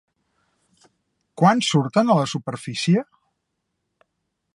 [1.41, 3.05] Quan surten a la superfície?